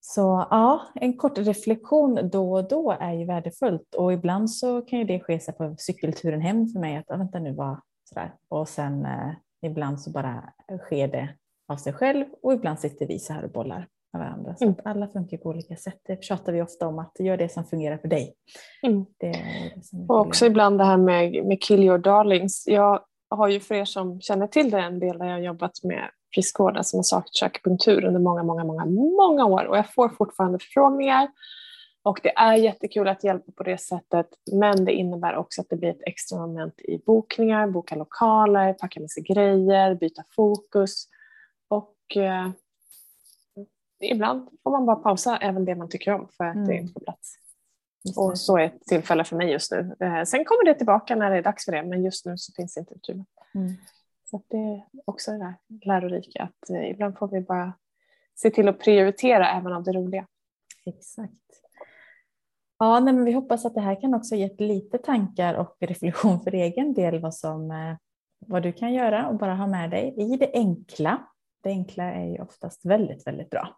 Så 0.00 0.46
ja, 0.50 0.82
en 0.94 1.16
kort 1.16 1.38
reflektion 1.38 2.30
då 2.32 2.52
och 2.52 2.68
då 2.68 2.96
är 3.00 3.12
ju 3.12 3.24
värdefullt 3.24 3.94
och 3.94 4.12
ibland 4.12 4.50
så 4.50 4.82
kan 4.82 4.98
ju 4.98 5.04
det 5.04 5.20
ske 5.20 5.40
sig 5.40 5.54
på 5.54 5.74
cykelturen 5.78 6.40
hem 6.40 6.68
för 6.68 6.80
mig 6.80 6.96
att 6.96 7.10
ah, 7.10 7.16
vänta 7.16 7.38
nu 7.38 7.52
vad 7.52 7.80
sådär 8.04 8.34
och 8.48 8.68
sen 8.68 9.04
eh, 9.06 9.30
ibland 9.62 10.00
så 10.00 10.10
bara 10.10 10.52
sker 10.78 11.08
det 11.08 11.28
av 11.68 11.76
sig 11.76 11.92
själv 11.92 12.26
och 12.42 12.52
ibland 12.52 12.80
sitter 12.80 13.06
vi 13.06 13.18
så 13.18 13.32
här 13.32 13.44
och 13.44 13.50
bollar 13.50 13.88
med 14.12 14.22
varandra. 14.22 14.56
Så 14.56 14.64
Mm. 14.64 14.74
att 14.78 14.86
alla 14.86 15.08
funkar 15.08 15.36
på 15.36 15.48
olika 15.48 15.76
sätt. 15.76 16.00
Det 16.02 16.24
tjatar 16.24 16.52
vi 16.52 16.62
ofta 16.62 16.88
om 16.88 16.98
att 16.98 17.16
gör 17.18 17.36
det 17.36 17.48
som 17.48 17.64
fungerar 17.64 17.98
för 17.98 18.08
dig. 18.08 18.34
Mm. 18.82 19.04
Det 19.18 19.30
det 19.74 19.84
som 19.84 20.10
Och 20.10 20.20
också 20.20 20.46
ibland 20.46 20.78
det 20.78 20.84
här 20.84 20.96
med, 20.96 21.44
med 21.44 21.62
kill 21.62 21.84
your 21.84 21.98
darlings. 21.98 22.64
Jag 22.66 23.00
har 23.36 23.48
ju 23.48 23.60
för 23.60 23.74
er 23.74 23.84
som 23.84 24.20
känner 24.20 24.46
till 24.46 24.70
det 24.70 24.78
en 24.80 24.98
del 24.98 25.18
där 25.18 25.26
jag 25.26 25.32
har 25.32 25.40
jobbat 25.40 25.82
med 25.82 26.10
friskvård, 26.34 26.76
alltså 26.76 26.96
massage 26.96 27.40
och 27.42 27.46
akupunktur 27.46 28.04
under 28.04 28.20
många, 28.20 28.42
många, 28.42 28.64
många, 28.64 28.84
många 29.16 29.44
år 29.46 29.64
och 29.64 29.76
jag 29.76 29.92
får 29.94 30.08
fortfarande 30.08 30.58
förfrågningar 30.58 31.28
och 32.02 32.20
det 32.22 32.32
är 32.36 32.54
jättekul 32.54 33.08
att 33.08 33.24
hjälpa 33.24 33.52
på 33.52 33.62
det 33.62 33.78
sättet 33.78 34.26
men 34.52 34.84
det 34.84 34.92
innebär 34.92 35.36
också 35.36 35.60
att 35.60 35.68
det 35.68 35.76
blir 35.76 35.90
ett 35.90 36.02
extra 36.06 36.38
moment 36.38 36.80
i 36.80 36.98
bokningar, 37.06 37.66
boka 37.66 37.94
lokaler, 37.94 38.72
packa 38.72 39.00
med 39.00 39.10
sig 39.10 39.22
grejer, 39.22 39.94
byta 39.94 40.24
fokus 40.36 41.08
och 41.68 42.16
eh, 42.16 42.50
ibland 44.00 44.48
får 44.62 44.70
man 44.70 44.86
bara 44.86 44.96
pausa 44.96 45.36
även 45.36 45.64
det 45.64 45.74
man 45.74 45.88
tycker 45.88 46.12
om 46.12 46.28
för 46.36 46.44
att 46.44 46.54
det 46.54 46.72
Mm. 46.72 46.82
inte 46.82 46.92
får 46.92 47.00
plats. 47.00 47.34
Och 48.16 48.38
så 48.38 48.58
är 48.58 48.64
ett 48.64 48.84
tillfälle 48.86 49.24
för 49.24 49.36
mig 49.36 49.50
just 49.50 49.72
nu. 49.72 49.96
Eh, 50.00 50.24
sen 50.24 50.44
kommer 50.44 50.64
det 50.64 50.74
tillbaka 50.74 51.16
när 51.16 51.30
det 51.30 51.36
är 51.36 51.42
dags 51.42 51.64
för 51.64 51.72
det, 51.72 51.82
men 51.82 52.04
just 52.04 52.26
nu 52.26 52.38
så 52.38 52.52
finns 52.52 52.74
det 52.74 52.80
inte 52.80 52.94
utrymme. 52.94 53.24
Mm. 53.54 53.72
Så 54.30 54.42
det 54.48 54.56
är 54.56 54.82
också 55.04 55.30
det 55.30 55.38
där 55.38 55.54
lärorika, 55.84 56.42
att 56.42 56.70
eh, 56.70 56.90
ibland 56.90 57.18
får 57.18 57.28
vi 57.28 57.40
bara 57.40 57.72
se 58.34 58.50
till 58.50 58.68
att 58.68 58.78
prioritera 58.78 59.50
även 59.50 59.72
av 59.72 59.82
det 59.82 59.92
roliga. 59.92 60.26
Exakt. 60.86 61.32
Ja, 62.78 63.00
nej, 63.00 63.14
men 63.14 63.24
vi 63.24 63.32
hoppas 63.32 63.64
att 63.64 63.74
det 63.74 63.80
här 63.80 64.00
kan 64.00 64.14
också 64.14 64.34
ge 64.34 64.54
lite 64.58 64.98
tankar 64.98 65.54
och 65.54 65.76
reflektion 65.80 66.40
för 66.40 66.54
egen 66.54 66.94
del 66.94 67.20
vad, 67.20 67.34
som, 67.34 67.70
eh, 67.70 67.96
vad 68.38 68.62
du 68.62 68.72
kan 68.72 68.92
göra 68.92 69.28
och 69.28 69.36
bara 69.36 69.54
ha 69.54 69.66
med 69.66 69.90
dig 69.90 70.14
i 70.16 70.36
det 70.36 70.50
enkla. 70.54 71.28
Det 71.62 71.68
enkla 71.68 72.04
är 72.04 72.26
ju 72.26 72.38
oftast 72.38 72.84
väldigt, 72.84 73.26
väldigt 73.26 73.50
bra. 73.50 73.76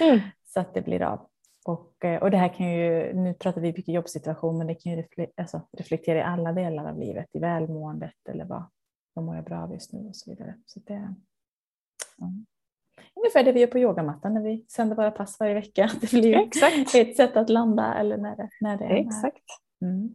Mm. 0.00 0.20
Så 0.46 0.60
att 0.60 0.74
det 0.74 0.82
blir 0.82 1.02
av. 1.02 1.29
Och, 1.64 2.04
eh, 2.04 2.22
och 2.22 2.30
det 2.30 2.36
här 2.36 2.48
kan 2.48 2.70
ju, 2.72 3.12
nu 3.14 3.34
pratar 3.34 3.60
vi 3.60 3.72
mycket 3.72 3.94
jobbsituation, 3.94 4.58
men 4.58 4.66
det 4.66 4.74
kan 4.74 4.92
ju 4.92 5.04
alltså, 5.36 5.60
reflektera 5.72 6.18
i 6.18 6.22
alla 6.22 6.52
delar 6.52 6.90
av 6.90 6.98
livet, 6.98 7.26
i 7.32 7.38
välmåendet 7.38 8.28
eller 8.28 8.44
vad, 8.44 8.64
vad 9.14 9.24
mår 9.24 9.36
jag 9.36 9.44
bra 9.44 9.62
av 9.62 9.72
just 9.72 9.92
nu 9.92 10.08
och 10.08 10.16
så 10.16 10.30
vidare. 10.30 10.54
Så 10.66 10.80
det, 10.80 11.14
ja. 12.18 12.26
Ungefär 13.14 13.44
det 13.44 13.52
vi 13.52 13.60
gör 13.60 13.66
på 13.66 13.78
yogamattan 13.78 14.34
när 14.34 14.42
vi 14.42 14.66
sänder 14.68 14.96
våra 14.96 15.10
pass 15.10 15.40
varje 15.40 15.54
vecka. 15.54 15.90
Det 16.00 16.10
blir 16.10 16.26
ju 16.26 16.34
Exakt. 16.34 16.94
ett 16.94 17.16
sätt 17.16 17.36
att 17.36 17.50
landa 17.50 17.94
eller 17.94 18.16
när 18.16 18.36
det, 18.36 18.48
när 18.60 18.78
det 18.78 18.84
är. 18.84 18.96
Exakt. 18.96 19.44
Mm. 19.82 20.10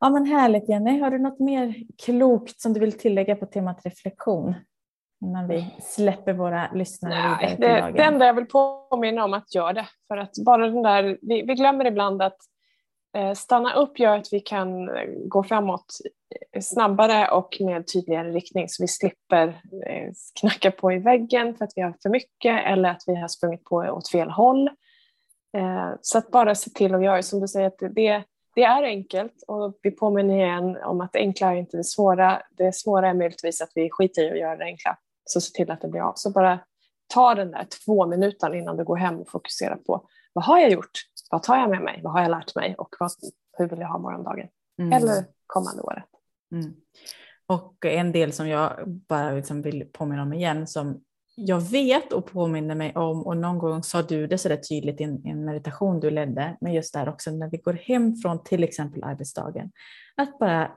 Ja, 0.00 0.10
men 0.10 0.26
härligt 0.26 0.68
Jenny. 0.68 1.00
Har 1.00 1.10
du 1.10 1.18
något 1.18 1.38
mer 1.38 1.74
klokt 2.04 2.60
som 2.60 2.72
du 2.72 2.80
vill 2.80 2.98
tillägga 2.98 3.36
på 3.36 3.46
temat 3.46 3.84
reflektion? 3.84 4.54
Innan 5.20 5.48
vi 5.48 5.74
släpper 5.80 6.32
våra 6.32 6.72
lyssnare 6.72 7.14
Nej, 7.14 7.38
vidare 7.40 7.56
till 7.56 7.60
det, 7.60 7.80
dagen. 7.80 7.94
det 7.94 8.02
enda 8.02 8.26
jag 8.26 8.34
vill 8.34 8.46
påminna 8.46 9.24
om 9.24 9.34
att 9.34 9.54
göra 9.54 9.72
det. 9.72 9.86
För 10.08 10.16
att 10.16 10.32
bara 10.44 10.66
den 10.66 10.82
där, 10.82 11.18
vi, 11.22 11.42
vi 11.42 11.54
glömmer 11.54 11.84
ibland 11.84 12.22
att 12.22 12.36
eh, 13.16 13.32
stanna 13.32 13.74
upp 13.74 13.98
gör 13.98 14.16
att 14.16 14.32
vi 14.32 14.40
kan 14.40 14.90
gå 15.28 15.42
framåt 15.42 15.86
eh, 16.54 16.60
snabbare 16.60 17.30
och 17.30 17.56
med 17.60 17.86
tydligare 17.86 18.30
riktning 18.30 18.68
så 18.68 18.82
vi 18.82 18.88
slipper 18.88 19.48
eh, 19.86 20.12
knacka 20.40 20.70
på 20.70 20.92
i 20.92 20.98
väggen 20.98 21.54
för 21.54 21.64
att 21.64 21.72
vi 21.76 21.82
har 21.82 21.94
för 22.02 22.10
mycket 22.10 22.66
eller 22.66 22.88
att 22.88 23.02
vi 23.06 23.16
har 23.16 23.28
sprungit 23.28 23.64
på 23.64 23.76
åt 23.76 24.10
fel 24.10 24.30
håll. 24.30 24.68
Eh, 25.56 25.90
så 26.00 26.18
att 26.18 26.30
bara 26.30 26.54
se 26.54 26.70
till 26.70 26.94
att 26.94 27.04
göra 27.04 27.22
som 27.22 27.40
du 27.40 27.48
säger 27.48 27.66
att 27.66 27.78
det, 27.94 28.24
det 28.54 28.62
är 28.62 28.82
enkelt 28.82 29.44
och 29.46 29.78
vi 29.82 29.90
påminner 29.90 30.34
igen 30.34 30.76
om 30.84 31.00
att 31.00 31.12
det 31.12 31.18
enkla 31.18 31.52
är 31.52 31.56
inte 31.56 31.76
det 31.76 31.84
svåra. 31.84 32.42
Det 32.50 32.74
svåra 32.74 33.08
är 33.08 33.14
möjligtvis 33.14 33.60
att 33.60 33.72
vi 33.74 33.90
skiter 33.90 34.22
i 34.22 34.30
att 34.30 34.38
göra 34.38 34.56
det 34.56 34.64
enkla. 34.64 34.98
Så 35.30 35.40
se 35.40 35.52
till 35.52 35.70
att 35.70 35.80
det 35.80 35.88
blir 35.88 36.00
av. 36.00 36.12
Så 36.16 36.30
bara 36.30 36.60
ta 37.14 37.34
den 37.34 37.50
där 37.50 37.66
två 37.84 38.06
minuterna 38.06 38.56
innan 38.56 38.76
du 38.76 38.84
går 38.84 38.96
hem 38.96 39.20
och 39.20 39.30
fokusera 39.30 39.76
på 39.76 40.08
vad 40.32 40.44
har 40.44 40.58
jag 40.58 40.70
gjort? 40.70 40.90
Vad 41.30 41.42
tar 41.42 41.56
jag 41.56 41.70
med 41.70 41.82
mig? 41.82 42.00
Vad 42.02 42.12
har 42.12 42.22
jag 42.22 42.30
lärt 42.30 42.54
mig? 42.54 42.74
Och 42.78 42.94
vad, 43.00 43.10
hur 43.58 43.68
vill 43.68 43.78
jag 43.78 43.88
ha 43.88 43.98
morgondagen? 43.98 44.48
Mm. 44.78 44.92
Eller 44.92 45.24
kommande 45.46 45.82
året? 45.82 46.04
Mm. 46.52 46.74
Och 47.46 47.84
en 47.84 48.12
del 48.12 48.32
som 48.32 48.48
jag 48.48 48.88
bara 48.88 49.30
liksom 49.30 49.62
vill 49.62 49.88
påminna 49.92 50.22
om 50.22 50.32
igen 50.32 50.66
som 50.66 51.00
jag 51.40 51.60
vet 51.60 52.12
och 52.12 52.26
påminner 52.26 52.74
mig 52.74 52.94
om 52.94 53.26
och 53.26 53.36
någon 53.36 53.58
gång 53.58 53.82
sa 53.82 54.02
du 54.02 54.26
det 54.26 54.38
så 54.38 54.48
där 54.48 54.56
tydligt 54.56 55.00
i 55.00 55.04
en 55.04 55.44
meditation 55.44 56.00
du 56.00 56.10
ledde, 56.10 56.56
men 56.60 56.72
just 56.72 56.94
där 56.94 57.08
också 57.08 57.30
när 57.30 57.50
vi 57.50 57.56
går 57.56 57.72
hem 57.72 58.16
från 58.16 58.44
till 58.44 58.64
exempel 58.64 59.04
arbetsdagen, 59.04 59.70
att 60.16 60.38
bara 60.38 60.70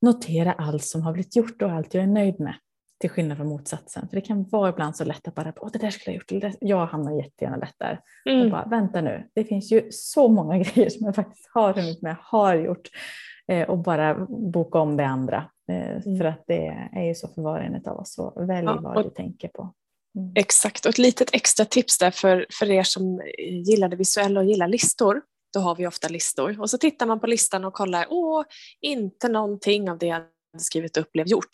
notera 0.00 0.52
allt 0.52 0.84
som 0.84 1.02
har 1.02 1.12
blivit 1.12 1.36
gjort 1.36 1.62
och 1.62 1.70
allt 1.70 1.94
jag 1.94 2.04
är 2.04 2.08
nöjd 2.08 2.40
med. 2.40 2.54
Till 3.00 3.10
skillnad 3.10 3.36
från 3.36 3.48
motsatsen. 3.48 4.08
För 4.08 4.16
det 4.16 4.20
kan 4.20 4.48
vara 4.48 4.70
ibland 4.70 4.96
så 4.96 5.04
lätt 5.04 5.28
att 5.28 5.34
bara, 5.34 5.52
Åh, 5.56 5.70
det 5.72 5.78
där 5.78 5.90
skulle 5.90 6.16
jag 6.16 6.42
gjort. 6.42 6.54
Jag 6.60 6.86
hamnar 6.86 7.12
jättegärna 7.12 7.56
lätt 7.56 7.74
där. 7.78 8.00
Mm. 8.30 8.44
Och 8.44 8.50
bara, 8.50 8.64
vänta 8.64 9.00
nu, 9.00 9.28
det 9.34 9.44
finns 9.44 9.72
ju 9.72 9.88
så 9.90 10.28
många 10.28 10.58
grejer 10.64 10.90
som 10.90 11.06
jag 11.06 11.14
faktiskt 11.14 11.48
har 11.54 11.72
hunnit 11.72 12.02
med, 12.02 12.16
har 12.20 12.54
gjort. 12.54 12.88
Eh, 13.48 13.68
och 13.68 13.78
bara 13.78 14.26
boka 14.28 14.78
om 14.78 14.96
det 14.96 15.06
andra. 15.06 15.36
Eh, 15.70 15.88
Mm. 16.06 16.18
För 16.18 16.24
att 16.24 16.44
det 16.46 16.88
är 16.92 17.04
ju 17.04 17.14
så 17.14 17.28
för 17.28 17.42
var 17.42 17.58
och 17.58 17.64
en 17.64 17.86
av 17.86 17.98
oss. 17.98 18.14
Så 18.14 18.44
välj 18.46 18.66
Ja, 18.66 18.80
vad 18.80 19.04
du 19.06 19.10
tänker 19.10 19.48
på. 19.48 19.74
Mm. 20.18 20.32
Exakt, 20.34 20.84
och 20.84 20.90
ett 20.90 20.98
litet 20.98 21.34
extra 21.34 21.64
tips 21.64 21.98
där 21.98 22.10
för, 22.10 22.46
för 22.50 22.70
er 22.70 22.82
som 22.82 23.22
gillar 23.38 23.88
det 23.88 23.96
visuella 23.96 24.40
och 24.40 24.46
gillar 24.46 24.68
listor. 24.68 25.22
Då 25.52 25.60
har 25.60 25.74
vi 25.74 25.86
ofta 25.86 26.08
listor 26.08 26.60
och 26.60 26.70
så 26.70 26.78
tittar 26.78 27.06
man 27.06 27.20
på 27.20 27.26
listan 27.26 27.64
och 27.64 27.74
kollar, 27.74 28.06
åh, 28.10 28.44
inte 28.80 29.28
någonting 29.28 29.90
av 29.90 29.98
det 29.98 30.06
jag 30.06 30.14
hade 30.14 30.28
skrivit 30.58 30.96
upp 30.96 31.12
blev 31.12 31.26
gjort. 31.26 31.50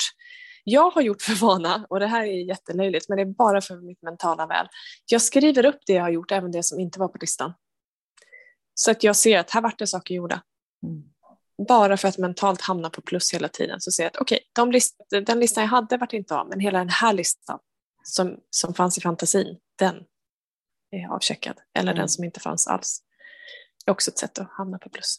Jag 0.64 0.90
har 0.90 1.02
gjort 1.02 1.22
för 1.22 1.34
vana, 1.34 1.86
och 1.90 2.00
det 2.00 2.06
här 2.06 2.22
är 2.22 2.44
jättelöjligt, 2.48 3.08
men 3.08 3.16
det 3.16 3.22
är 3.22 3.26
bara 3.26 3.60
för 3.60 3.76
mitt 3.76 4.02
mentala 4.02 4.46
väl. 4.46 4.68
Jag 5.06 5.22
skriver 5.22 5.64
upp 5.64 5.78
det 5.86 5.92
jag 5.92 6.02
har 6.02 6.10
gjort, 6.10 6.32
även 6.32 6.52
det 6.52 6.62
som 6.62 6.80
inte 6.80 6.98
var 6.98 7.08
på 7.08 7.18
listan. 7.20 7.54
Så 8.74 8.90
att 8.90 9.02
jag 9.02 9.16
ser 9.16 9.38
att 9.38 9.50
här 9.50 9.60
vart 9.60 9.78
det 9.78 9.86
saker 9.86 10.14
gjorda. 10.14 10.42
Mm. 10.82 11.02
Bara 11.68 11.96
för 11.96 12.08
att 12.08 12.18
mentalt 12.18 12.60
hamna 12.60 12.90
på 12.90 13.00
plus 13.02 13.34
hela 13.34 13.48
tiden 13.48 13.80
så 13.80 13.90
ser 13.90 14.02
jag 14.02 14.10
att 14.10 14.16
okej, 14.16 14.38
de 14.52 14.72
list, 14.72 14.96
den 15.26 15.40
listan 15.40 15.64
jag 15.64 15.68
hade 15.70 15.96
vart 15.96 16.12
inte 16.12 16.36
av, 16.36 16.48
men 16.48 16.60
hela 16.60 16.78
den 16.78 16.88
här 16.88 17.12
listan 17.12 17.58
som, 18.02 18.40
som 18.50 18.74
fanns 18.74 18.98
i 18.98 19.00
fantasin, 19.00 19.58
den 19.78 20.04
är 20.90 21.08
avcheckad. 21.08 21.60
Eller 21.74 21.92
Mm. 21.92 22.00
den 22.00 22.08
som 22.08 22.24
inte 22.24 22.40
fanns 22.40 22.66
alls. 22.66 23.02
Det 23.84 23.90
är 23.90 23.92
också 23.92 24.10
ett 24.10 24.18
sätt 24.18 24.38
att 24.38 24.50
hamna 24.50 24.78
på 24.78 24.88
plus. 24.88 25.16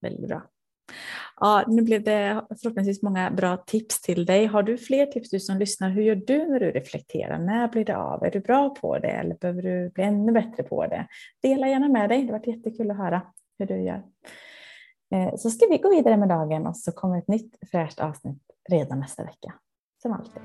Väldigt 0.00 0.28
bra. 0.28 0.42
Ja, 1.40 1.64
nu 1.66 1.82
blev 1.82 2.02
det 2.02 2.42
förhoppningsvis 2.62 3.02
många 3.02 3.30
bra 3.30 3.56
tips 3.56 4.00
till 4.00 4.26
dig. 4.26 4.46
Har 4.46 4.62
du 4.62 4.78
fler 4.78 5.06
tips 5.06 5.30
du 5.30 5.40
som 5.40 5.58
lyssnar? 5.58 5.90
Hur 5.90 6.02
gör 6.02 6.14
du 6.14 6.46
när 6.46 6.60
du 6.60 6.70
reflekterar? 6.70 7.38
När 7.38 7.68
blir 7.68 7.84
det 7.84 7.96
av? 7.96 8.24
Är 8.24 8.30
du 8.30 8.40
bra 8.40 8.70
på 8.70 8.98
det 8.98 9.08
eller 9.10 9.34
behöver 9.34 9.62
du 9.62 9.90
bli 9.90 10.04
ännu 10.04 10.32
bättre 10.32 10.62
på 10.62 10.86
det? 10.86 11.06
Dela 11.42 11.68
gärna 11.68 11.88
med 11.88 12.10
dig. 12.10 12.22
Det 12.22 12.32
har 12.32 12.38
varit 12.38 12.46
jättekul 12.46 12.90
att 12.90 12.96
höra 12.96 13.22
hur 13.58 13.66
du 13.66 13.82
gör. 13.82 14.02
Eh, 15.14 15.36
så 15.36 15.50
ska 15.50 15.66
vi 15.70 15.78
gå 15.78 15.90
vidare 15.90 16.16
med 16.16 16.28
dagen 16.28 16.66
och 16.66 16.76
så 16.76 16.92
kommer 16.92 17.18
ett 17.18 17.28
nytt 17.28 17.56
fräscht 17.70 18.00
avsnitt 18.00 18.42
redan 18.68 19.00
nästa 19.00 19.24
vecka. 19.24 19.54
Som 20.02 20.12
alltid. 20.12 20.42